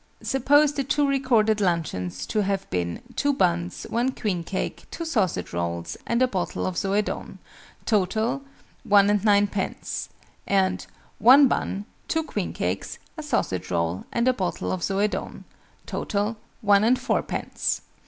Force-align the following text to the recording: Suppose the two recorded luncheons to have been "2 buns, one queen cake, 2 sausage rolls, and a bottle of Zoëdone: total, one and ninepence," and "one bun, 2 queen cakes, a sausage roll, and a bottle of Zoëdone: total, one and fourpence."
Suppose 0.23 0.73
the 0.73 0.83
two 0.83 1.07
recorded 1.07 1.61
luncheons 1.61 2.25
to 2.25 2.41
have 2.41 2.67
been 2.71 3.03
"2 3.17 3.33
buns, 3.33 3.85
one 3.87 4.13
queen 4.13 4.43
cake, 4.43 4.85
2 4.89 5.05
sausage 5.05 5.53
rolls, 5.53 5.95
and 6.07 6.23
a 6.23 6.27
bottle 6.27 6.65
of 6.65 6.73
Zoëdone: 6.73 7.37
total, 7.85 8.41
one 8.83 9.11
and 9.11 9.23
ninepence," 9.23 10.09
and 10.47 10.87
"one 11.19 11.47
bun, 11.47 11.85
2 12.07 12.23
queen 12.23 12.51
cakes, 12.51 12.97
a 13.15 13.21
sausage 13.21 13.69
roll, 13.69 14.03
and 14.11 14.27
a 14.27 14.33
bottle 14.33 14.71
of 14.71 14.81
Zoëdone: 14.81 15.43
total, 15.85 16.37
one 16.63 16.83
and 16.83 16.97
fourpence." 16.97 17.81